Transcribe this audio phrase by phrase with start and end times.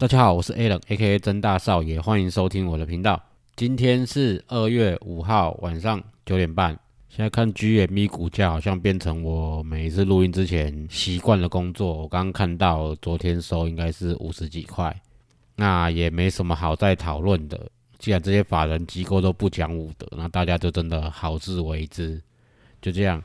[0.00, 1.18] 大家好，我是 Alan，A.K.A.
[1.18, 3.20] 曾大少爷，欢迎收听我的频道。
[3.56, 6.70] 今天是二月五号晚上九点半，
[7.08, 11.92] 现在看 GME 股价好像变成我每一次录音之前习惯的工作。
[12.02, 14.96] 我刚刚看到昨天收应该是五十几块，
[15.56, 17.68] 那也没什么好再讨论的。
[17.98, 22.22] 既然这些法人机构都不讲武德，那大家就真的好自为之，
[22.80, 23.20] 就这样。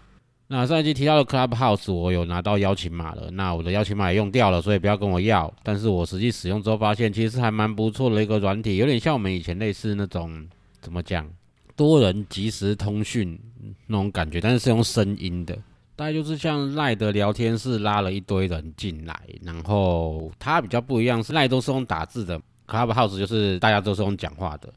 [0.48, 3.32] 那上一集提到的 Clubhouse，我有拿到邀请码了。
[3.32, 5.52] 那我的邀请码也用掉了，所以不要跟我要。
[5.64, 10.46] 但是我实际使用之后发现，其实还蛮不错的一个软体，有点像我们以前类似那种
[10.82, 11.28] 怎么讲，
[11.76, 13.40] 多人即时通讯
[13.88, 15.58] 那种感觉，但是是用声音的。
[15.96, 24.72] 大概就是像赖的聊天室拉了一堆人进来，然后它比较不一样，是赖都是用打字的，Clubhouse 就是大家都是用讲话的。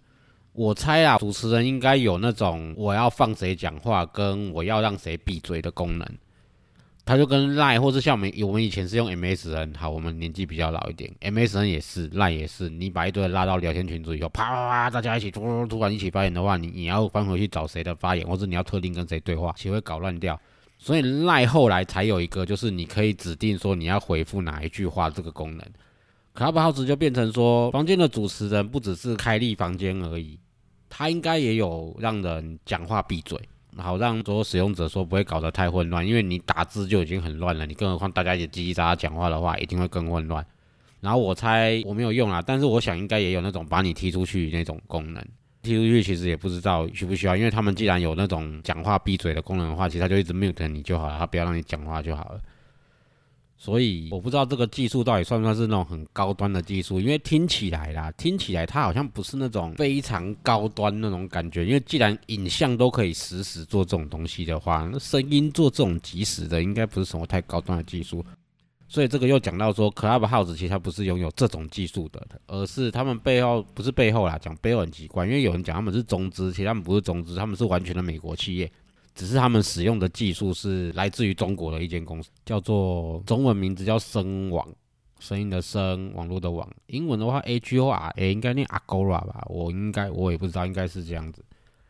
[0.56, 6.08] 我猜啊，主持人应该有那种我要放谁讲话，跟我要让谁闭嘴的功能。
[7.04, 12.68] 他就跟赖，或是像我们我们以前是用 MSN，好，我们年纪比较老一点，MSN 也是，赖也是。
[12.68, 20.40] 你把一堆人拉到聊天群组以后，啪啪啪，大家一起突突然一起发言的话，你你要翻回去找谁的发言，或者你要特定跟谁对话，其实会搞乱掉。
[20.78, 25.64] 所以赖后来才有一个，就是你可以指定说你要回复哪一句话这个功能。
[26.34, 30.38] Clubhouse 就变成说，房间的主持人不只是开立房间而已。
[30.88, 33.38] 他应该也有让人讲话闭嘴，
[33.76, 40.44] 好让所有使用者说不会搞得太混乱，因为你打字就已经很乱了，你更何况大家也叽叽喳喳讲话的话，一定会更混乱。
[41.00, 45.22] 然后我猜我没有用啊，但是我想应该也有那种把你踢出去那种功能。
[45.62, 52.40] 踢出去其实也不知道需不需要，因为他们既然有那种讲话闭嘴的功能的话，其实他就一直 mute 你就好了，他不要让你讲话就好了。
[53.58, 61.64] 所以我不知道这个技术到底算不算是那种很高端的技术，因为听起来啦，听起来它好像不是那种非常高端那种感觉。
[61.64, 68.24] 因为既然影像都可以实时做这种东西的话，那声音做这种即时的，应该不是什么太高端的技术。
[68.88, 78.70] 所以这个又讲到说，Clubhouse 其实它不是拥有这种技术的，而是他们背后不是背后啦，讲背后很奇怪，因为有人讲他们是中资，其实他们不是中资，他们是完全的美国企业。
[79.16, 84.68] 只是他们使用的技术是来自于中国的一间公司，叫做中文名字叫声网，
[85.18, 86.70] 声音的声，网络的网。
[86.88, 89.44] 英文的话，A G O R A 应该念 Agora 吧？
[89.48, 91.42] 我应该我也不知道，应该是这样子。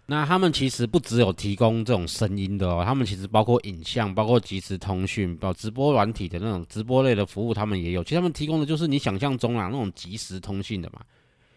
[0.06, 8.04] 那他们其实不只有提供这种声音的哦，他们其实包括影像，包括即时通讯，包括直播软体的那种直播类的服务，他们也有。
[8.04, 11.00] 其实他们提供的就是你想象中啊那种即时通讯的嘛，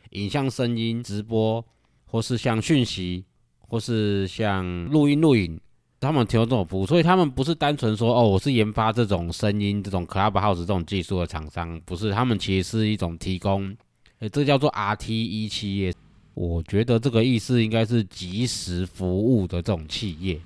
[0.10, 1.64] 影像、声音、直播，
[2.08, 3.24] 或是像讯息。
[3.70, 5.60] 或是像录音录影，
[6.00, 13.76] 他们提供这种服务，所以他们不是单纯说哦，我是研发这种声音、这种 Clubhouse 这种技术的厂商，不是，他们其实是一种提供，
[14.20, 15.94] 诶，这叫做 RTE 企业。
[16.34, 20.40] 我觉得这个意思应该是即时服务的这种企业，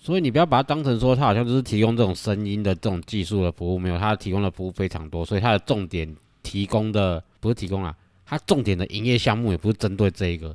[0.00, 7.92] 所以你不要把它当成说它好像就是提供这种声音的这种技术的服务，没有，它提供的服务非常多，所以它的重点提供的不是提供啊，
[8.24, 10.54] 它重点的营业项目也不是针对这一个。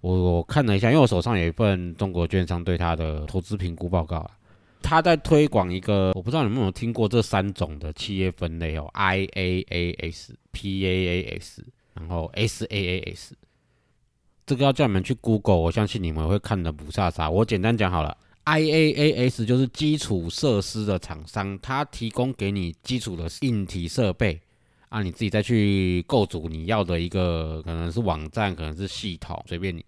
[0.00, 4.30] 我我看了一下，因为我手上有一份中国券商对他的投资评估报告啊，
[4.82, 11.62] 他在推广一个，我不知道你们有没有听过这三种的企业分类哦，I A A S、P A A S，
[11.94, 13.34] 然后 S A A S，
[14.46, 17.28] 这个要叫你们去 Google，我相信你们会看的不差啥。
[17.28, 24.40] 我简单讲好了，I A A S 就是基础设施的厂商，他提供给你基础的硬体设备。
[24.88, 29.84] 啊，你自己再去构筑你要的一个，可能是网站，可能是系统，随便你。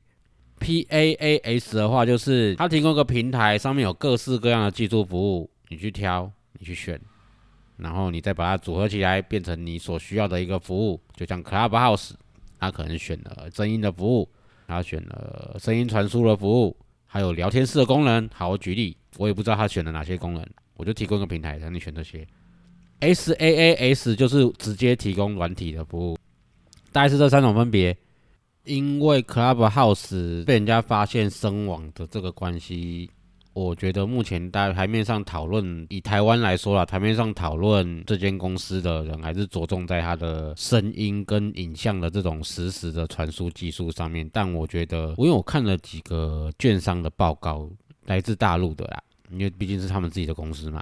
[0.62, 6.98] P A A S 的话，就是它提供个平台，上面有各式各样的技术服务，你去挑，你去选，
[7.76, 11.00] 然后你再把它组合起来，变成你所需要的一个服务。
[11.16, 12.12] 就像 Clubhouse，
[12.58, 14.28] 它可能选了声音的服务，
[14.68, 16.76] 它选了声音传输的服务，
[17.06, 18.28] 还有聊天室的功能。
[18.32, 20.46] 好，我举例，我也不知道他选了哪些功能，
[20.76, 22.26] 我就提供个平台让你选这些。
[23.00, 26.18] S A A S 就是直接提供软体的服务，
[26.92, 27.96] 大概是这三种分别。
[28.64, 33.10] 因为 Clubhouse 被人家发现声网的这个关系，
[33.54, 44.28] 我觉得目前在台面上讨论，以台湾来说啦，台面上讨论这间公司的人，还是着重在它的声音跟影像的这种实时的传输技术上面。
[44.32, 47.68] 但我觉得，因为我看了几个券商的报告，
[48.04, 50.80] 来自大陆的啦，因为毕竟是他们自己的公司嘛。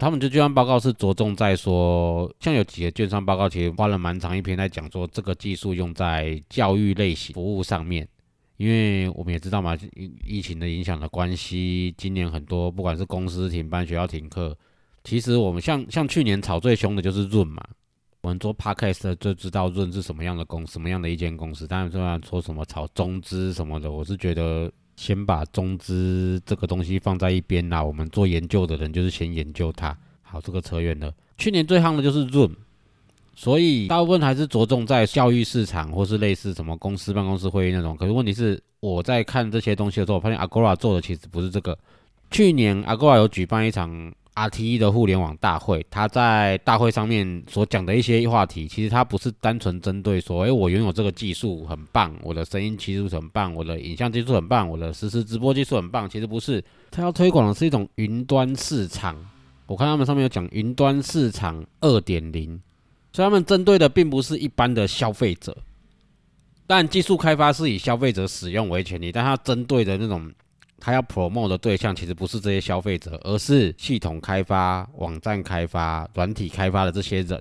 [0.00, 8.08] 他们的券商报告是着重在说，像有几个券商报告，其实花了蛮长一篇在讲说，这个技术用在教育类型服务上面。
[8.56, 14.56] 因为我们也知道嘛，疫疫情的影响的关系，今年很多不管是公司停班、学校停课，
[15.04, 17.62] 其实我们像像去年炒最凶的就是润嘛。
[18.22, 21.66] 我们做 podcast 就知道润是什么样的公，什么样的一间公司。
[21.66, 24.70] 当然，虽然说什么炒中资什么的，我是觉得
[25.00, 27.82] 先把中资这个东西放在一边啦。
[27.82, 29.96] 我们做研究的人就是先研究它。
[30.20, 31.10] 好，这个扯远了。
[31.38, 32.50] 去年最夯的就是 Zoom，。
[33.34, 37.96] 所以大部分还是着重在教育市场，或是类似什么公司办公室会议那种。
[37.96, 41.78] 可是问题是，我在看这些东西的时候，我发现 Agora 做的其实不是这个。
[42.30, 56.08] 去年 Agora 有举办一场 RTE 的互联网大会，他在大会上面所讲的一些话题，其实他不是单纯针对说，哎，我拥有这个技术很棒，我的声音技术很棒，我的影像技术很棒，我的实时直播技术很棒。
[56.08, 59.16] 其实不是，他要推广的是一种云端市场。
[59.66, 62.60] 我看他们上面有讲云端市场二点零。
[63.12, 65.56] 所以他们针对的并不是一般的消费者，
[66.64, 70.32] 但技术开发是以消费者使用为前提，但他针对的那种
[70.80, 77.40] 他要 promote 的对象其实不是这些消费者，而是系统开发、网站开发、软体开发的这些人。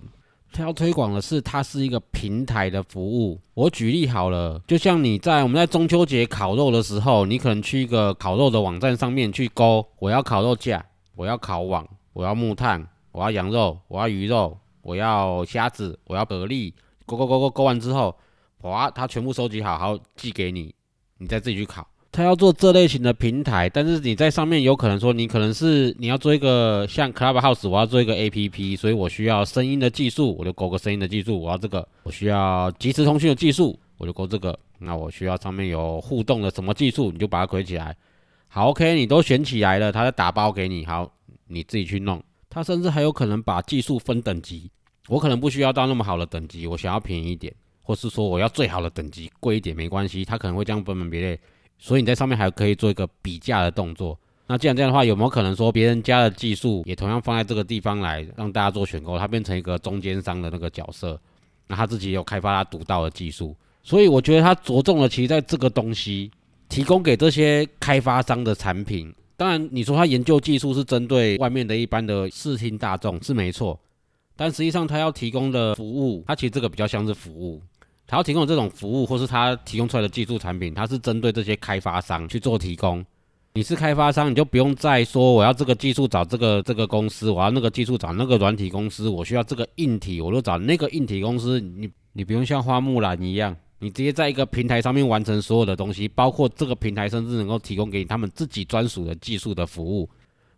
[0.51, 3.39] 他要推广的是它是一个平台的服务。
[3.53, 14.57] 我举例好了，就像你在我们在中秋节烤肉的时候，你可能去一个烤肉的网站上面去勾，我要烤肉架，我要烤网，我要木炭，我要羊肉，我要鱼肉。
[14.81, 16.73] 我要虾子，我要蛤蜊，
[17.05, 18.17] 勾勾勾勾勾完之后，
[18.61, 20.73] 哇，他全部收集好，好寄给你，
[21.17, 21.85] 你再自己去烤。
[22.11, 31.87] 他要做这类型的平台，但是你在上面有可能说，你可能是你要做一个像 Clubhouse，我要做一个 APP，所以我需要声音的技术，我就勾个声音的技术，我要这个。
[32.03, 34.57] 我需要即时通讯的技术，我就勾这个。
[34.79, 37.95] 那我需要上面有互动的什么技术，你就把它捆起来。
[38.47, 41.11] 好，OK，你都选起来了，他再打包给你，好，
[41.47, 42.21] 你自己去弄。
[42.49, 44.71] 他甚至还有可能把技术分等级。
[45.07, 47.53] 我可能不需要到那么好的等级，我想要便宜一点，
[47.83, 50.25] 或是说我要最好的等级，贵一点没关系。
[50.25, 51.39] 他可能会这样分门别类，
[51.79, 54.15] 所以你在上面还可以做一个比价的动作。
[54.45, 61.19] 那既然这样的话，有没有可能说别人家的技术也同样放在这个地方来让大家做选购，它变成一个中间商的那个角色？
[61.67, 66.31] 那他自己有开发他独到的技术，所以我觉得他着重了其实在这个东西
[66.67, 69.13] 提供给这些开发商的产品。
[69.37, 73.79] 当然，你说他研究技术是针对外面的一般的视听大众是没错。
[74.35, 77.61] 但实际上，他要提供的服务，他其实这个比较像是服务。
[78.09, 83.05] 他要提供这种服务，或是他提供出来的技术产品，它是针对这些开发商去做提供。
[83.53, 91.61] 你是开发商，你就不用再说我要这个技术找这个这个公司，我要那个技术找那个软体公司，我需要这个硬体，我就找那个硬体公司。
[91.61, 100.09] 你你不用像花木兰一样，你直接在一个平台上面完成所有的东西，包括这个平台甚至能够提供给你他们自己专属的技术的服务。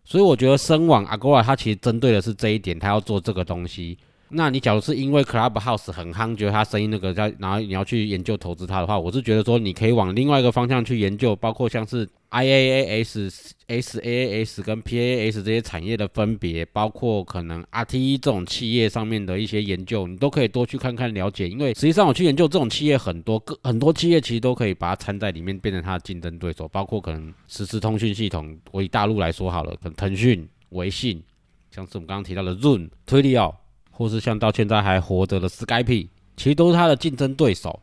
[0.06, 3.98] 所以我觉得声网 Agora 它其实针对的是这一点，它要做这个东西。
[4.34, 21.48] 那你假如是因为 Clubhouse 很夯，觉得它声音那个在，然后你要去研究投资它的话，我是觉得说你可以往另外一个方向去研究，包括像是 IaaS、SaaS 跟 PaaS 这些产业的分别，包括可能 RTE 这种企业上面的一些研究，你都可以多去看看了解。
[21.48, 28.56] 因为实际上我去研究这种企业很多，个很多企业其实都可以把它掺在里面，变成它的竞争对手，包括可能实时通讯系统。
[28.70, 31.22] 我以大陆来说好了，可能腾讯、微信，
[31.70, 33.54] 像是我们刚刚提到的 Zoom、Twilio。
[33.92, 37.78] 或是像到现在还活着的 Skype，其实都是他的竞争对手。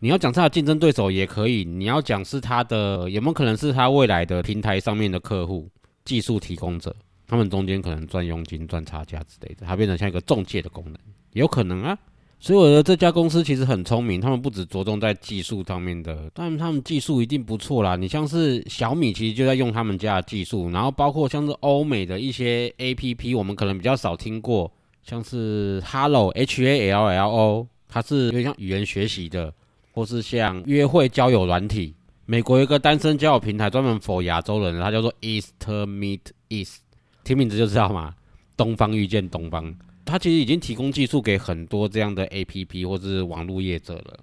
[0.00, 5.68] 你要讲他的竞争对手也可以，你要讲是他的有没有可能是他未来的平台上面的客户、
[6.04, 6.94] 技术提供者，
[7.26, 10.94] 他们中间可能赚佣金、赚差价之类的，它变成像一个中介的功能，
[11.32, 11.98] 有可能啊。
[12.38, 17.96] 所以我觉得这家公司其实很聪明，他们不止着重在技术上面的，但他们技术一定不错啦。
[17.96, 24.72] 你像是小米，其实就在用他们家的技术，然后包括像是欧美的一些 APP，我们可能比较少听过。
[25.08, 29.50] 像是 Hello H A L L O，它是有点像语言学习的，
[29.92, 31.94] 或是像约会交友软体。
[32.26, 36.80] 美国有一个单身交友平台专门 for 亚洲人，它叫做 East Meet East，
[37.24, 38.14] 听名字就知道嘛，
[38.54, 39.74] 东方遇见东方。
[40.04, 44.18] 它其实已经提供技术给很多这样的 A P P 或是网络业者了。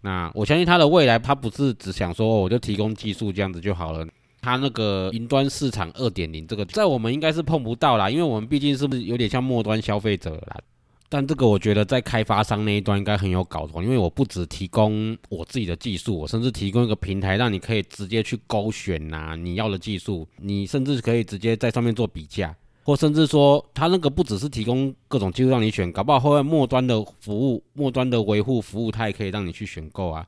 [0.00, 4.06] 那我相信它的未来，它不是只想说我就提供技术这样子就好了。
[4.44, 10.60] 它那个云端市场二点零，这个在我们应该是碰不到啦，因为我们毕竟是不是有点像末端消费者啦。
[11.08, 30.26] 但这个我觉得在开发商那一端应该很有搞头，因为我不只提供我自己的技术，我甚至提供一个平台，让你可以直接去勾选呐你要的技术，你甚至可以直接在上面做比价，或甚至说他那个不只是提供各种技术让你选，搞不好后面末端的服务、末端的维护服务，它也可以让你去选购啊，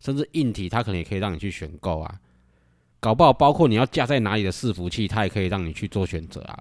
[0.00, 2.18] 甚至硬体它可能也可以让你去选购啊，
[3.00, 6.58] 搞不好包括你要架在哪里的伺服器，它也可以让你去做选择啊。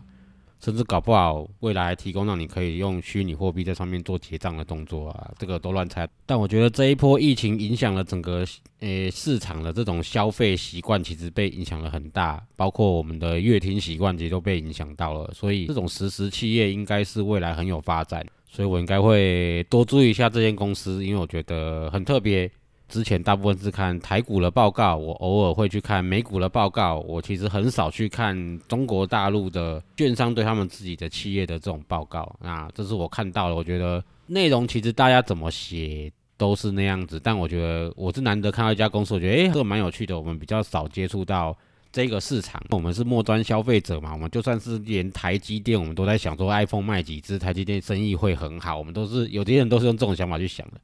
[0.59, 6.09] 甚至搞不好未来提供让你可以用虚拟货币在上面做结账的动作啊，这个都乱猜。
[6.25, 8.43] 但我觉得这一波疫情影响了整个
[8.79, 15.31] 诶市场的这种消费习惯，其实被影响了很大，包括我们的乐听习惯其实都被影响到了。
[15.31, 22.49] 所以这种实时企业应该是未来很有发展，所以我应该会多注意一下这间公司，因为我觉得很特别。
[22.87, 26.99] 之前大部分是看台股的报告，我偶尔会去看美股的报告。
[26.99, 32.33] 我其实很少去看中国大陆的券商对他们自己的企业的这种报告。
[32.41, 37.19] 那这是我看到了，我觉得内容其实大家怎么写都是那样子。
[37.21, 40.17] 但我觉得我是难得看到一家公司，我觉得诶，这个蛮有趣的。
[40.17, 41.57] 我们比较少接触到
[41.91, 44.13] 这个市场，我们是末端消费者嘛。
[44.13, 48.77] 我们就算是连台积电，我们都在想说 iPhone 卖几只，台积电生意会很好。
[48.77, 50.79] 我们都是有些人都是用这种想法去想的。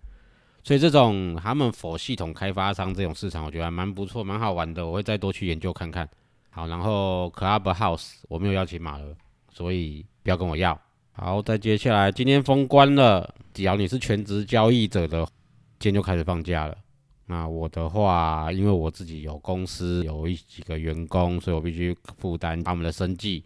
[0.64, 4.88] 所以这种他们否系统开发商这种市场，我觉得还蛮不错，蛮好玩的。
[4.88, 6.10] 我会再多去研究看看。
[6.50, 9.16] 好，然后 Clubhouse 我没有邀请码了，
[9.52, 10.80] 所以不要跟我要。
[11.12, 15.26] 好，再接下来今天封关了，只要你是全职交易者的，
[15.80, 16.78] 今天就开始放假了。
[17.26, 23.44] 那我的话，因为我自己有公司，有一几个员工，所以我必须负担他们的生计。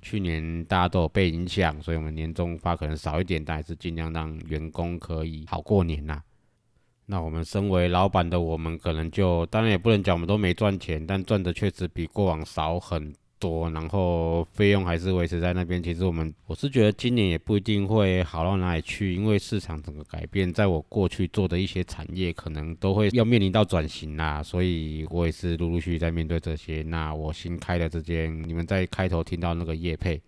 [0.00, 6.22] 去年大家都有被影响，所以我们年终发可能少一点，但还是尽量让员工可以好过年呐。
[7.10, 15.82] 那我们身为老板的我们，可能就当然也不能讲我们都没赚钱，但赚的确实比过往少很多，然后费用还是维持在那边。
[15.82, 26.82] 其实我们我是觉得今年也不一定会好到哪里去，因为市场整个改变，在我过去做的一些产业，可能都会要面临到转型啦，所以我也是陆陆续续在面对这些。
[26.82, 30.20] 那我新开的这间，你们在开头听到那个业配。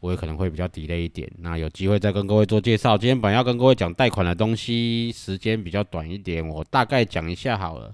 [0.00, 2.96] 我也可能会比较 delay 一点，那有机会再跟各位做介绍。
[2.96, 7.92] 今天本来要跟各位讲贷款的东西，时间比较短一点，我大概讲一下好了。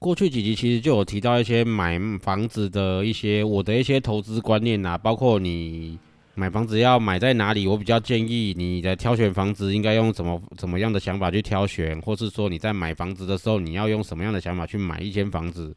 [0.00, 5.98] 过去几集其实就有提到一些买房子的一些我的一些投资观念呐，包括你
[6.34, 15.74] 买房子要买在哪里，我比较建议你的挑选房子应该用怎么怎么样的想法去挑选，或是说你在买房子的时候你要用什么样的想法去买一间房子，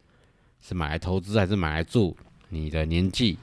[0.60, 2.18] 是买来投资还是买来住？
[2.50, 3.38] 你的年纪。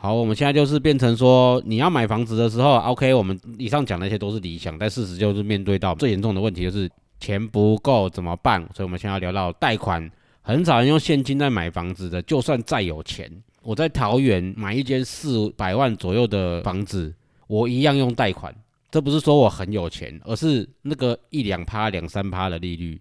[0.00, 6.88] 好，我们现在就是变成说，你要买房子的时候，OK，我们以上讲那些都是理想，但事实就是面对到最严重的问题，就是
[7.18, 8.60] 钱不够怎么办？
[8.72, 10.08] 所以，我们现在要聊到贷款，
[10.40, 13.28] 很少人用现金在买房子的，就算再有钱，
[13.60, 17.12] 我在桃园买一间四百万左右的房子，
[17.48, 18.54] 我一样用贷款。
[18.92, 23.00] 这不是说我很有钱，而是那个一两趴、两三趴的利率。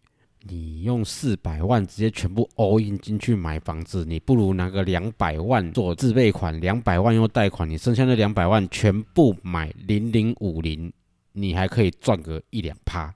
[0.49, 10.91] 你用四百万直接全部 all in 进去买房子，你不如拿个两百万做自备款，两百万用贷款，你剩下那两百万全部买零零五零，
[11.33, 13.13] 你还可以赚个一两趴，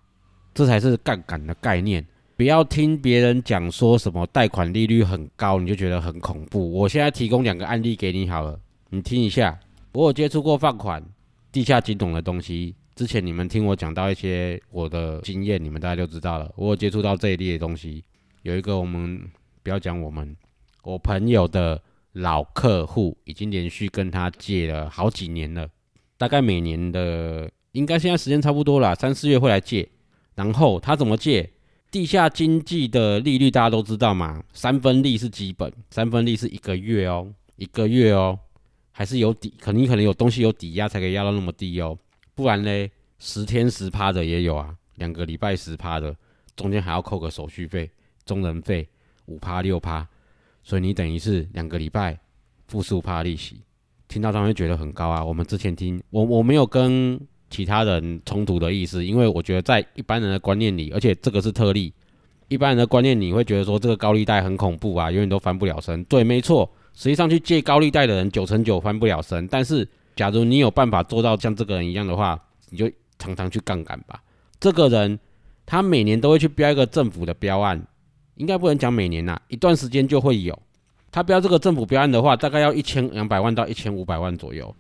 [0.54, 2.06] 这才是杠杆的概念。
[2.36, 6.72] 不要听别人讲说什么贷款利率很高，你就觉得很恐怖。
[6.72, 8.60] 我现在提供两个案例给你好了，
[8.90, 9.58] 你听一下。
[9.94, 11.04] 我有接触过放款、
[11.52, 12.74] 地下金融的东西。
[13.02, 16.54] 之前你们听我讲到一些我的经验，你们大家就知道了。
[16.56, 18.04] 我有接触到这一类的东西，
[18.44, 19.20] 有一个我们
[19.64, 20.38] 不要讲我们，
[20.84, 21.82] 我朋友的
[22.12, 25.68] 老客户已经连续跟他借了好几年了，
[26.16, 29.90] 大概每年的应该现在时间差不多了，三四月会来借。
[30.36, 31.50] 然后他怎么借？
[31.90, 38.38] 地下经济的利率大家都知道嘛，三分利是基本，三分利是一个月哦，一个月哦，
[38.92, 41.98] 还是有抵，肯定可能有东西有抵押才可以压到那么低哦。
[42.42, 46.16] 不然嘞，十天十趴的也有啊，两个礼拜十趴的，
[46.56, 47.88] 中间还要扣个手续费、
[48.26, 48.88] 中人费
[49.28, 50.08] 五趴六趴，
[50.64, 52.18] 所以你等于是两个礼拜
[52.68, 53.62] 付十五趴利息。
[54.08, 55.24] 听到他们觉得很高啊。
[55.24, 57.20] 我们之前听我我没有跟
[57.52, 61.94] 其他人冲突的意思，因为我觉得在一般人的观念里，而且这个是特例，
[62.48, 66.04] 一般人的观念你会觉得说这个高利贷很恐怖啊，永远都翻不了身。
[66.06, 69.88] 对，没错，实际上去借高利贷的人九成九翻不了身，但是。
[70.16, 72.40] 假如你有办法做到像这个人一样的话，
[72.70, 74.22] 你就常常去杠杆吧。
[74.60, 75.20] 这个人
[75.66, 77.82] 他每年都会去标一个政府的标案，
[78.36, 80.58] 应该不能讲每年呐，一段时间就会有。
[81.12, 84.74] 他标这个政府标案的话，大概要一千两百万到一千五百万左右，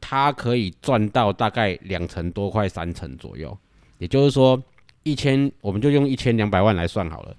[0.00, 3.56] 他可以赚到大概两成多，快三成左右。
[3.98, 4.60] 也就是说，
[5.02, 7.36] 一千我们就用一千两百万来算好了，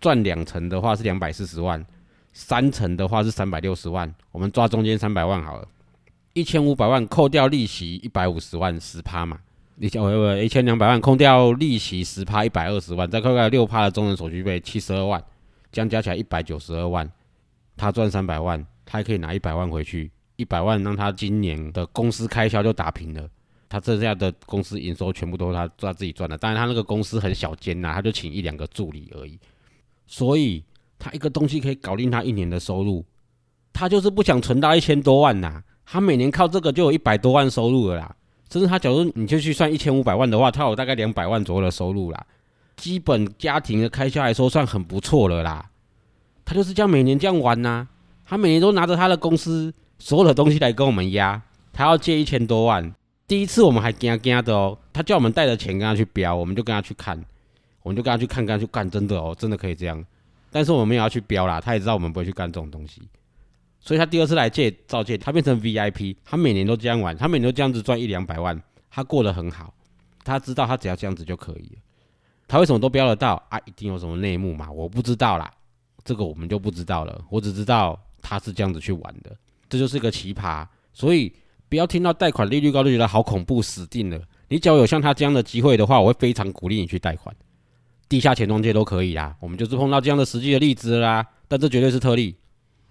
[0.00, 1.84] 赚两成的话是两百四十万，
[2.32, 5.66] 三成的话是三百六十万，我们抓中间三百万好了。
[6.34, 9.38] 一千五百万扣掉利息一百五十万十趴嘛，
[9.78, 15.22] 一千我一千两百万，扣掉利息十趴一百二十万，再扣掉六趴的中人手续费七十二万，
[15.70, 17.08] 这样加起来一百九十二万，
[17.76, 23.28] 他赚三百万，他还可以拿一百万回去，一百万让他今年的公司开销就打平了。
[23.68, 29.38] 他剩下的公司营收全部都是他他自己赚的，当然他那个公司很小间呐，他就请一两个助理而已，
[30.06, 30.64] 所以
[30.98, 33.04] 他一个东西可以搞定他一年的收入，
[33.72, 38.16] 他就是不想存到一千多万呐，他每年靠这个就有一百多万收入了啦，
[38.50, 42.26] 甚至他假如你就去算一千五百万的话，他有大概两百万左右的收入啦，
[42.76, 45.70] 基本家庭的开销来说算很不错了啦，
[46.44, 47.86] 他就是这样每年这样玩呐，
[48.24, 51.40] 他每年都拿着他的公司所有的东西来跟我们压，
[51.72, 52.94] 他要借一千多万。
[53.26, 57.18] 第一次我们还惊惊的哦，他叫我们带着钱跟他去标，我们就跟他去看，
[57.82, 60.04] 我们就跟他去看，跟他去干，真的哦，真的可以这样。
[60.50, 63.00] 但是我们也要去标啦，他也知道我们不会去干这种东西，
[63.84, 68.58] 所以他第二次来借照借，他变成 VIP，他每年都这样玩，他每年都这样子赚一两百万，
[68.90, 69.74] 他过得很好，
[70.24, 71.82] 他知道他只要这样子就可以了。
[72.48, 73.60] 他为什么都标得到啊？
[73.66, 74.70] 一定有什么内幕嘛？
[74.70, 75.52] 我不知道啦，
[76.02, 77.22] 这个我们就不知道了。
[77.28, 79.36] 我只知道他是这样子去玩的，
[79.68, 81.32] 这就是个奇葩，所以。
[81.66, 84.20] 不要听到贷款利率高就觉得好恐怖，死定了。
[84.46, 87.34] 你只要有像他这样的机会的话，我会非常鼓励你去贷款，
[88.08, 89.34] 地下钱庄界都可以啦。
[89.40, 92.36] 我们就是碰到这样的实际的例子啦，但这绝对是特例，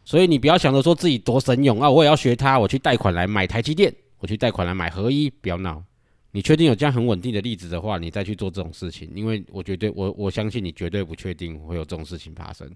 [0.05, 5.83] 所以你不要想着说自己多神勇啊，我也要学他，我去贷款来买台积电，我去贷款来买合一，不要闹。
[6.31, 12.69] 你确定有这样很稳定的例子的话，你再去做这种事情，因为我绝对我我相信你绝对不确定会有这种事情发生。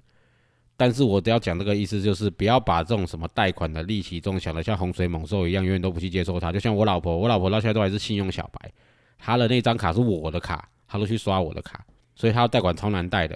[0.77, 6.51] 但是我都要讲这个意思，就是不要把这种什么贷款的利息，这种想的像洪水猛兽一样，永远都不去接受它。
[6.51, 8.71] 就像我老婆，我老婆到现在都还是信用小白，
[9.17, 11.83] 她的那张卡是我的卡，她都去刷我的卡，
[12.15, 13.35] 所以她要贷款超难贷的。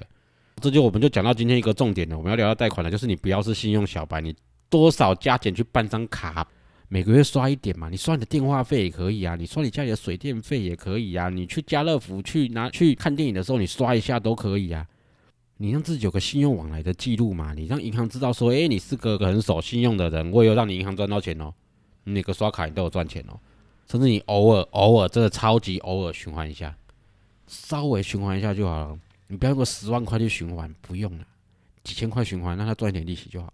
[0.61, 4.35] 这就我们就讲到今天一个重点了，我们要聊到贷款了，就是你不要是信用小白，你
[4.69, 6.47] 多少加减去办张卡，
[6.87, 14.85] 每个月刷一点嘛，你刷你的电话费也可以啊，你刷你家里的水电费也可以啊，你去家乐福去拿去看电影的时候，你刷一下都可以啊。
[15.57, 17.53] 你让自己有个信用往来的记录嘛？
[17.53, 21.53] 你让银行知道说，哎，你是个很守信用的人，我也有让你银行赚到钱哦。
[22.03, 23.37] 你每个刷卡你都有赚钱哦，
[23.87, 26.75] 甚至你偶尔偶尔真的超级偶尔循环一下，
[27.45, 28.97] 稍微循环一下就好了。
[29.31, 31.25] 你不要用十万块去循环，不用了，
[31.85, 33.53] 几千块循环，让他赚一点利息就好了。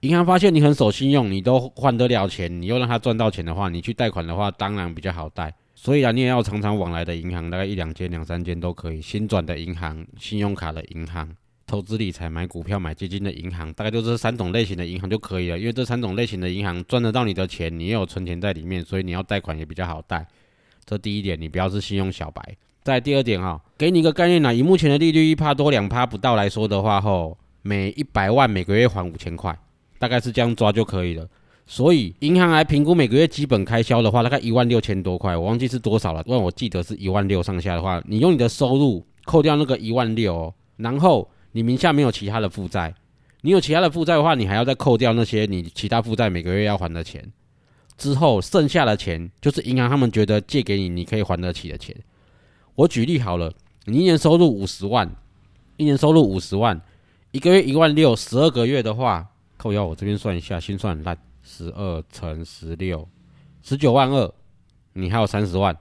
[0.00, 5.54] 银行发现你很守信用，你都换得了钱，你又让他赚到钱的话，你去贷款的话，当然比较好贷。
[5.76, 9.00] 所以啊，你也要常常往来的银行，大概一两间、两三间都可以。
[9.00, 11.32] 新转的银行、信用卡的银行、
[11.64, 15.56] 投资理财、买股票、买基金的银行，大概就这三种类型的银行就可以了。
[15.56, 20.26] 因为这三种类型的银行赚得到你的钱，你也有存钱在里面，所以你要贷款也比较好贷。
[20.84, 22.56] 这第一点，你不要是信用小白。
[22.88, 29.54] 再第二点哈，给你一个概念呢，以目前的利率一趴多、两趴不到来说的话，吼，每一百万每个月还五千块，
[29.98, 31.28] 大概是这样抓就可以了。
[31.66, 36.24] 所以银行来评估每个月基本开销的话，大概一万六千多块，我忘记是多少了。
[36.26, 42.94] 但我记得是一万六上下的话，你用你的收入扣掉那个一万六，然后你名下没有其他的负债，
[43.42, 47.22] 你有其他的负债的话，你还要再扣掉那些你其他负债每个月要还的钱，
[47.98, 51.94] 之后剩下的钱就是银行他们觉得借给你你可以还得起的钱。
[52.78, 53.52] 我举例好了，
[53.86, 55.10] 你一年收入五十万，
[55.78, 56.80] 一年收入五十万，
[57.32, 61.18] 一个月一万六，十二个月的话，扣掉我这边算一下，心算很烂。
[61.42, 63.08] 十二乘十六，
[63.64, 64.32] 十九万二，
[64.92, 65.76] 你还有三十万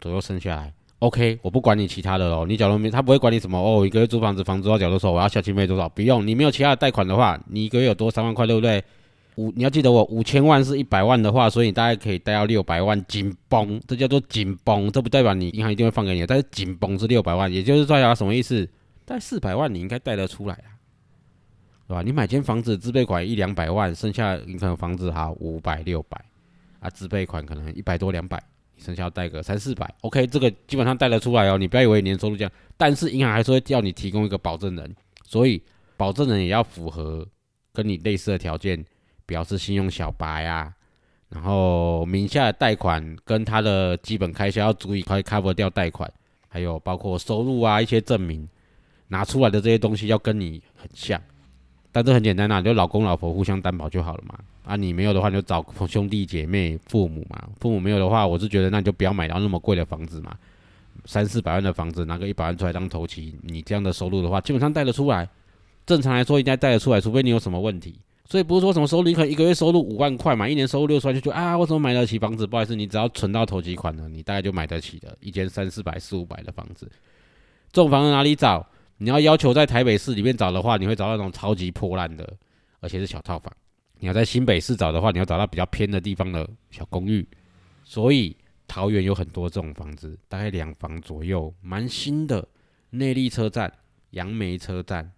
[0.00, 0.72] 左右剩下来。
[1.00, 2.46] OK，我不管你其他的喽。
[2.46, 3.86] 你假如没，他不会管你什么哦。
[3.86, 5.10] 一个月租房子，房租要缴多少？
[5.10, 5.86] 我要下期费多少？
[5.90, 8.82] 不用，你没有其他的贷款的话，你一个月有多三万块，对不对？
[9.38, 14.90] 五，你要记得我五千万是一百万的话，所以你大概可以贷到六百万，紧绷，这叫做紧绷。
[14.90, 18.68] 这不代表你银行一定会放给你，但是紧绷是六百万，也就是代表什么意思？
[19.04, 20.74] 贷四百万你应该贷得出来啊。
[21.86, 22.02] 对吧？
[22.02, 26.22] 你买间房子自备款一两百万，剩下你可能房子哈五百六百
[26.80, 28.42] 啊，自备款可能一百多两百，
[28.76, 29.90] 剩下贷个三四百。
[30.02, 31.56] OK，这个基本上贷得出来哦。
[31.56, 35.62] 你不要以为年收入这样，但是银行还是会要你提供一个保证人，所以
[35.96, 37.26] 保证人也要符合
[37.72, 38.84] 跟你类似的条件，
[39.28, 40.72] 表示信用小白啊，
[41.28, 46.10] 然后名下的贷款跟他的基本开销要足以可以 cover 掉贷款，
[46.48, 48.48] 还有包括收入啊一些证明
[49.08, 51.20] 拿出来的这些东西要跟你很像。
[51.92, 54.38] 但这很简单呐，就老公老婆互相担保就好了嘛。
[54.64, 57.48] 啊，你没有的话，你就找兄弟姐妹、父母嘛。
[57.60, 60.34] 父母没有的话，我是觉得那你就不要买到那么贵的房子嘛。
[61.04, 65.28] 三四百万的房子，拿个一百万出来当头期，你这样的收入的话，基本上贷得出来。
[65.86, 67.98] 正常来说，应该贷得出来，除非你有什么问题。
[68.30, 72.46] 所以不是说什么收入，你可能一个月收入五万块嘛，一年收入六十万，就觉得啊，我怎么买得起房子？
[72.46, 76.86] 不好意思，你只要存到头几款呢，你大概就买得起的一间三四百、四五百的房子。
[77.72, 78.66] 这种房子哪里找？
[78.98, 82.36] 你要要求在台北市里面找的话，你会找到那种超级破烂的，
[82.80, 83.50] 而且是小套房。
[83.98, 87.26] 你要在新北市找的话，你要找到比较偏的地方的小公寓。
[87.82, 88.36] 所以
[88.66, 92.46] 桃园有很多这种房子，大概两房左右，蛮新的。
[92.90, 93.72] 内力车站、
[94.10, 95.10] 杨梅车站、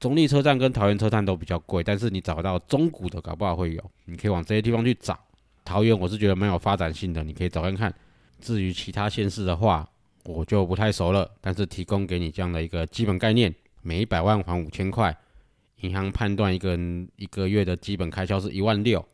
[0.00, 3.90] 中立车站跟桃园车站都比较贵，但是你找到中古的，搞不好会有。
[4.06, 5.16] 你可以往这些地方去找。
[5.62, 7.94] 桃园我是觉得蛮有发展性的，你可以找看看。
[8.40, 9.86] 至于其他县市的话，
[10.24, 11.30] 我就不太熟了。
[11.42, 15.14] 但是提供给你这样的一个基本概念：每一百万还五千块，
[15.82, 19.04] 银行判断一个人一个月的基本开销是一万六，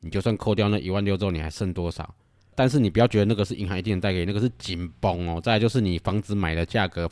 [0.00, 2.14] 你就算扣掉那一万六之后，你还剩多少？
[2.54, 5.40] 但是你不要觉得那个是银行一定能带给你，那个是紧绷哦。
[5.40, 7.10] 再来就是你房子买的价格。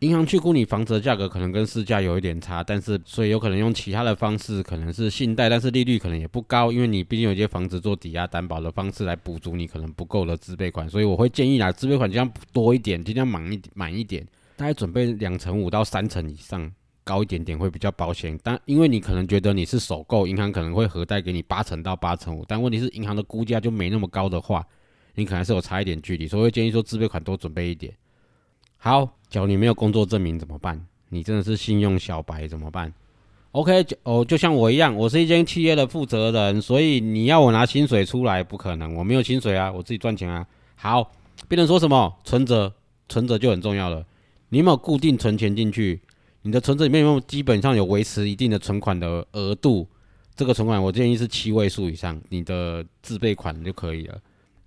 [0.00, 14.24] 银行去估你房子的价格，可能跟市价有一点差，但是所以有可能用其他的方式，可能是信贷，但是利率可能也不高，因为你毕竟有些房子做抵押担保的方式来补足你可能不够的自备款，所以我会建议啊，自备款尽量多一点，尽量满一满一点，
[14.56, 16.70] 大概准备两成五到三成以上，
[17.02, 18.38] 高一点点会比较保险。
[18.44, 24.64] 但因为你可能觉得你是首购，银行可能会核贷给你八成到八成五，但问题是银行的估价就没那么高的话，
[25.16, 27.92] 你可能是有差一点距离，所以会建议说自备款多准备一点。
[28.78, 30.80] 好，假如你没有工作证明怎么办？
[31.08, 32.92] 你真的是信用小白怎么办
[33.50, 40.46] ？OK，哦，就像我一样，我是一间企业的负责人，所以你要我拿薪水出来不可能，我没有薪水啊，我自己赚钱啊。
[40.76, 41.10] 好，
[41.48, 42.72] 别人说什么存折，
[43.08, 44.04] 存折就很重要了。
[44.50, 46.00] 你有没有固定存钱进去？
[46.42, 49.88] 你的存折里面有没有基本上有维持一定的存款的额度？
[50.36, 54.16] 这个存款我建议是七位数以上，你的自备款就可以了。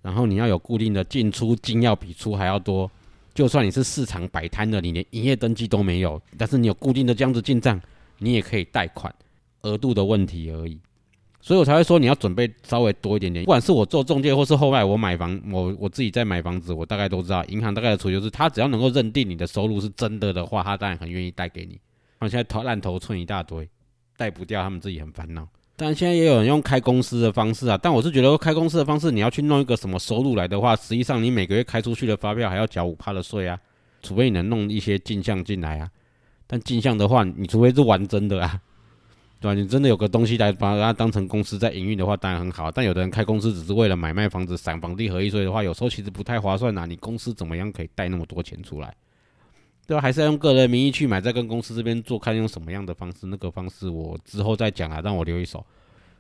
[0.01, 2.91] 然后你要有固定的进出金，要比出还要多。
[3.33, 7.79] 就算你是市场摆摊的，你连营业登记都没有，但是你有固定的这样子进账，
[8.17, 9.13] 你也可以贷款，
[9.61, 10.79] 额度的问题而已。
[11.43, 13.43] 所以我才会说你要准备稍微多一点点。
[13.45, 21.79] 不管是我做中介，或是后来我买房，我我自己在买房子，我大概都知道，银行大概的处理就是，他只要能够认定你的收入是真的的话，他当然很愿意贷给你。
[22.19, 23.67] 他现在投烂头寸一大堆，
[24.15, 25.47] 贷不掉，他们自己很烦恼。
[25.81, 33.59] 但现在也有人用开公司的方式啊，但我是觉得开公司的方式，你要去弄一个什么收入来的话，实际上你每个月开出去的发票还要缴五趴的税啊，
[34.03, 35.89] 除非你能弄一些进项进来啊。
[36.45, 38.61] 但进项的话，你除非是玩真的啊，
[39.39, 39.59] 对吧？
[39.59, 42.69] 你真的有个东西来把它当成公司在营运的话，当然很好。
[42.69, 46.85] 但有的人开公司只是为了买卖房子、散房地合一税的话，有时候其实不太划算呐。
[46.87, 48.93] 你公司怎么样可以贷那么多钱出来？
[49.91, 50.01] 对吧？
[50.01, 53.27] 还是要用个人名义去买，再跟公司这边做，看用什么样的方式。
[53.27, 55.65] 那个方式我之后再讲啊，让我留一手。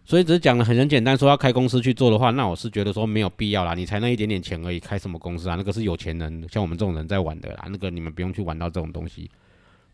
[0.03, 3.73] 所以只是讲的很很简单，说要开公司去做的话，那我是觉得说没有必要啦。
[3.73, 5.55] 你才那一点点钱而已，开什么公司啊？
[5.55, 7.67] 那个是有钱人，像我们这种人在玩的啦。
[7.69, 9.31] 那个你们不用去玩到这种东西。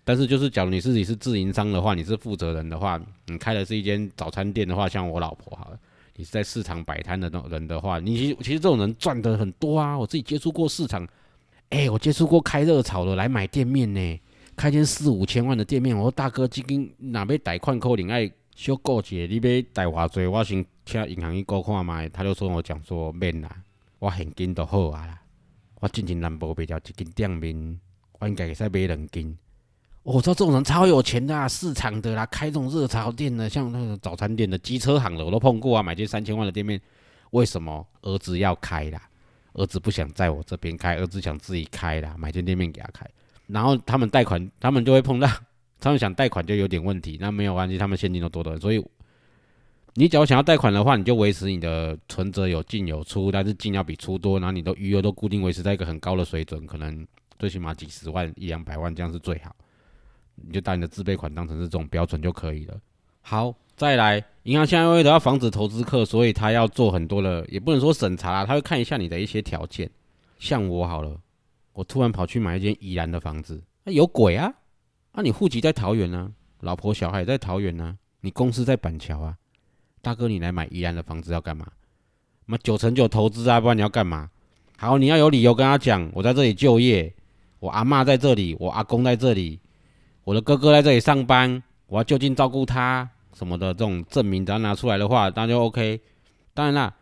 [0.03, 5.77] 但是就是假如你自己是自营商的话，你是负责人的话，你开的是一间早餐店的话，像我老婆好了，
[6.15, 9.95] 你是在市场摆摊的那种人的话，你其实其实这种人赚的很多啊。
[9.95, 11.07] 我自己接触过市场，
[11.69, 14.21] 哎，我接触过开热炒的来买店面呢，
[14.55, 18.31] 开间四五千万的店面，我说大哥，基金哪边贷款扣零爱？
[18.55, 22.09] 小过节，你要贷偌济，我先请银行去估看卖。
[22.09, 23.55] 他就说我讲说免啦，
[23.99, 25.15] 我现金都好啊。
[25.79, 27.79] 我进前南部买条一间店面，
[28.17, 29.37] 我应该会使买两间。
[30.01, 35.83] 我知道这种人超有钱的，市场的啦，开这种热炒店的，像那个早餐店的、机车行的，我都碰过啊。
[35.83, 36.81] 买间三千万的店面，
[37.29, 38.99] 为什么儿子要开啦？
[39.57, 43.05] 儿子不想在我这边开，儿子想自己开啦，买间店面给他开。
[43.45, 45.27] 然后他们贷款，他们就会碰到。
[45.79, 48.83] 他们想贷款就有点问题，那没有关系，他们现金都多的，所以
[49.93, 57.05] 你只要想要贷款的话，你就维持你的存折有进有出，但是进要比出多，然后你的余额都固定维持在一个很高的水准，可能
[57.37, 59.55] 最起码几十万一两百万这样是最好，
[60.33, 62.75] 你就把你的自备款当成是这种标准就可以了。
[63.21, 69.87] 好，再来，银行现在为了要防止投资客，所以他要做很多的，也不能说审查，他会看一下你的一些条件。
[70.39, 71.15] 像我好了，
[71.73, 74.51] 我突然跑去买一间宜兰的房子，那有鬼啊！
[75.11, 79.37] 啊你户籍在桃园呢，老婆小孩在桃园呢，你公司在板桥啊，
[80.01, 81.67] 大哥你来买宜兰的房子要干嘛？
[82.47, 84.31] 妈九成九投资啊，不然你要干嘛？
[84.75, 87.13] 好，你要有理由跟他讲，我在这里就业，
[87.59, 89.59] 我阿妈在这里，我阿公在这里，
[90.23, 96.01] 我的哥哥在这里上班，我要就近照顾他什么的这种证明，只要拿出来的话，那就 OK。
[96.53, 96.95] 当然啦，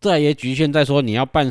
[0.00, 1.50] 这也局限在说你要办。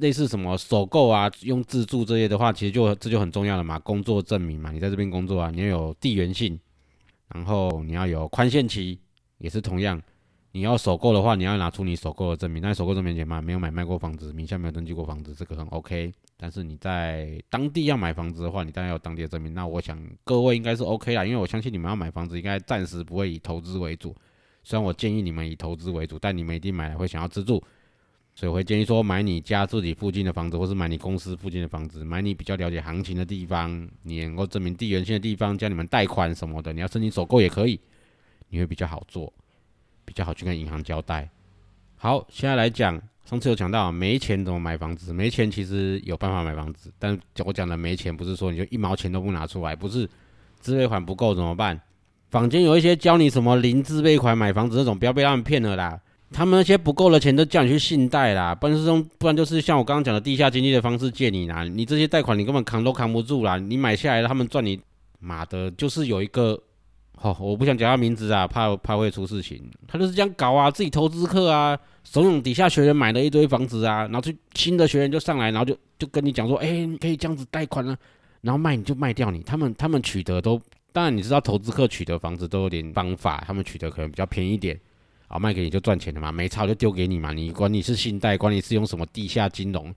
[0.00, 3.78] 类似什么首购啊，用自住这些的话，其实就这就很重要了嘛。
[3.78, 6.58] 工作证明嘛，你在这边工作啊，你要有地缘性，
[7.32, 8.98] 然后你要有宽限期，
[9.38, 10.02] 也是同样。
[10.54, 12.62] 你要首购的话，你要拿出你首购的证明。
[12.62, 16.12] 那首购证明前嘛，没有买卖过房子，名下没有登记过房子，这个很 OK。
[16.36, 19.52] 但是你在当地要买房子的话，你当然要当地的证明。
[19.52, 24.14] 那我想各位应该是 OK 啦，因为我相信你们要买房子，应该暂时不会以投资为主。
[24.62, 27.60] 虽然我建议你们以投资为主，但你们一定买来会想要自住。
[28.36, 37.80] 所以我会建议说，买你家自己附近的房子，或是买你公司附近的房子，买你比较了解行情的地方，你能够证明地缘性的地方，叫你们贷款什么的，你要申请首购也可以，
[38.50, 39.32] 你会比较好做，
[40.04, 41.28] 比较好去跟银行交代。
[41.96, 50.08] 好，现在来讲上次有讲到没钱怎么买房子，没钱其实有办法买房子，但我讲的没钱不是说你就一毛钱都不拿出来，不是
[50.60, 51.80] 自备款不够怎么办？
[52.30, 56.00] 坊间有一些教你什么零自备款买房子那种，不要被他们骗了啦。
[56.32, 61.62] 他们那些不够的钱都叫你去信贷啦，不然是用，不然就是像我刚刚讲的地下经济的方式借你啦。
[61.62, 64.80] 你这些贷款你根本扛都扛不住啦，你买下来他们赚你，
[65.20, 66.60] 妈的，就是有一个，
[67.16, 69.62] 好，我不想讲他名字啊，怕怕会出事情。
[69.86, 77.96] 他就是这样搞啊，自己投资客啊，怂恿底下学员买了一堆房子啊，然后就新的学员就上来，然后就就跟你讲说，哎，可以这样子贷款啊，
[78.42, 79.40] 然后卖你就卖掉你。
[79.40, 80.60] 他们他们取得都，
[80.92, 84.78] 当然你知道投资客取得房子都有点方法，他们取得可能比较便宜点。
[85.26, 87.32] 啊，卖给你就赚钱了嘛，没差就丢给你嘛。
[87.32, 89.92] 你管你是信贷，管你是用什么地下金融、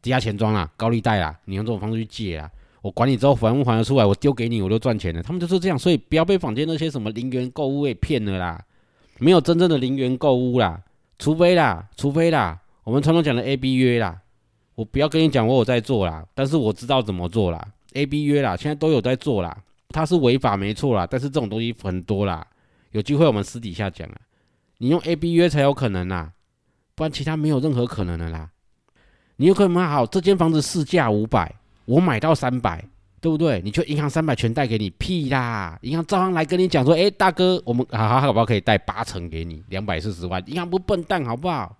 [0.00, 2.48] 地下钱庄啊、高利贷啊，你用这种方式去借啊，
[2.82, 5.22] 我管你之后还不还得出来，我丢给你我就赚钱了。
[5.22, 8.64] 他们就是这样，所以不要被坊间那些什么零元购物给骗了啦，
[9.18, 10.80] 没有真正的零元购物啦，
[11.18, 14.18] 除非啦，除非啦，我们传统讲的 A B 约啦，
[14.74, 19.56] 我不要跟你讲我有在做啦，但是我知道怎么做啦，A B 约啦，现在都有在做啦，
[19.90, 22.46] 它是违法没错啦，但是这种东西很多啦，
[22.92, 24.16] 有机会我们私底下讲啊。
[24.78, 26.32] 你用 A B 约才有可能啦，
[26.94, 28.48] 不然其他没有任何可能的啦。
[29.36, 32.84] 你有可能好这间房子市价五百，我买到三百，
[33.20, 33.60] 对不对？
[33.64, 35.78] 你就银行三百全贷给你，屁啦！
[35.82, 41.76] 银行照样来跟你讲说，哎，大哥，我们好好好不好可以贷八成给你，两百四十万，银行不笨蛋好不好？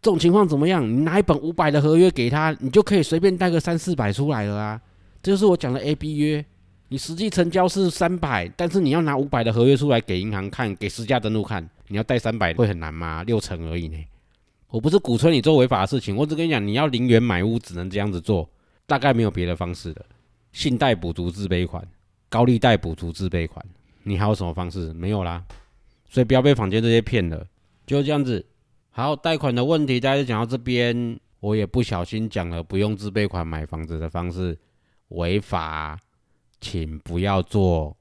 [0.00, 0.88] 这种情况怎么样？
[0.88, 4.80] 你拿一本五百的合约给他，你就可以随便贷个三四百出来了啊！
[5.22, 6.44] 这就是我讲的 A B 约。
[6.90, 11.68] 你实际成交是三百，但是你要拿五百的合约出来给银行看，给实价登录看。
[11.88, 13.22] 你要贷三百会很难吗？
[13.24, 13.96] 六成而已呢。
[14.70, 18.48] 我不是鼓吹你做违法的事情，我只跟你讲，你要零元买屋只能这样子做，
[18.88, 20.04] 大概没有别的方式的。
[20.50, 21.86] 信贷补足自备款，
[22.28, 23.64] 高利贷补足自备款，
[24.02, 24.92] 你还有什么方式？
[24.94, 25.44] 没有啦。
[26.08, 27.46] 所以不要被坊间这些骗了，
[27.86, 28.44] 就这样子。
[28.90, 34.58] 好，贷款的问题大家就讲到这边，我也不小心讲了不用自备款买房子的方式，
[35.08, 36.00] 违法，
[36.60, 37.96] 请不要做，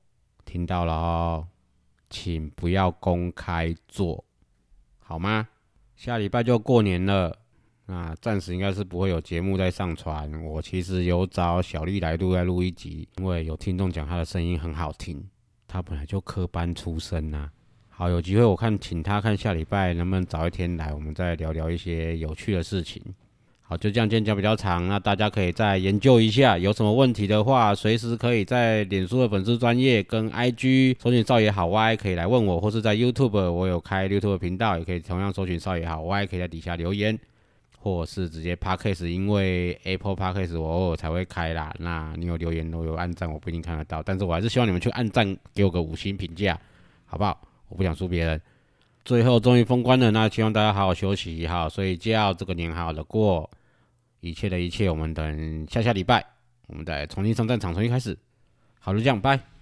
[0.45, 1.47] 听到了哦。
[2.09, 4.23] 请不要公开做，
[4.99, 5.49] 好吗？
[5.97, 7.37] 下礼拜就过年了，
[7.89, 10.29] 那暂时应该是不会有节目在上传。
[10.43, 15.23] 我其实有找小丽来录，来录一集，因为有听众讲他的声音很好听，
[15.67, 17.49] 他本来就科班出身呐。
[17.87, 23.01] 好，有机会我看请他看下礼拜能不能早一天来，我们再聊聊一些有趣的事情。
[23.61, 37.19] 好，就这样，今天讲比较长，那大家可以再研究一下，有什么问题的话，随时可以在脸书的粉丝专业跟 IG 搜寻少爷好 Y 可以来问我，或是在 YouTube 我有开 YouTube 频道，也可以同样搜寻少爷好 Y 可以在底下留言，
[37.79, 46.59] 或是直接 Podcast，因为 Apple Podcast 我偶尔才会开啦，那你有留言我有按赞，我不一定看得到，但是我还是希望你们去按赞，给我个五星评价，
[47.05, 47.39] 好不好？
[47.69, 48.41] 我不想输别人。
[49.05, 53.49] 最后终于封关了，那希望大家好好休息，好好睡觉，这个年好好的过。
[54.19, 56.25] 一切的一切，我们等下下礼拜，
[56.67, 58.17] 我们再重新上战场，重新开始。
[58.79, 59.56] 好，就这样，拜。